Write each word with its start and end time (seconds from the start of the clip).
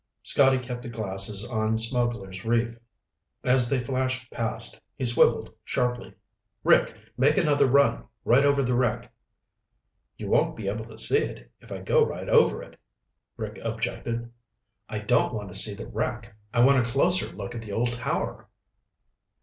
Scotty 0.23 0.57
kept 0.57 0.81
the 0.81 0.89
glasses 0.89 1.47
on 1.47 1.77
Smugglers' 1.77 2.43
Reef. 2.43 2.75
As 3.43 3.69
they 3.69 3.83
flashed 3.83 4.31
past, 4.31 4.79
he 4.95 5.05
swiveled 5.05 5.53
sharply. 5.63 6.15
"Rick, 6.63 6.95
make 7.19 7.37
another 7.37 7.67
run, 7.67 8.05
right 8.25 8.43
over 8.43 8.63
the 8.63 8.73
wreck." 8.73 9.13
"You 10.17 10.27
won't 10.27 10.55
be 10.55 10.67
able 10.67 10.85
to 10.85 10.97
see 10.97 11.19
it 11.19 11.51
if 11.61 11.71
I 11.71 11.81
go 11.81 12.03
right 12.03 12.27
over 12.27 12.63
it," 12.63 12.79
Rick 13.37 13.59
objected. 13.63 14.33
"I 14.89 14.97
don't 14.97 15.35
want 15.35 15.49
to 15.49 15.53
see 15.53 15.75
the 15.75 15.85
wreck, 15.85 16.35
I 16.51 16.65
want 16.65 16.83
a 16.83 16.89
closer 16.89 17.27
look 17.29 17.53
at 17.53 17.61
the 17.61 17.73
old 17.73 17.93
tower." 17.93 18.47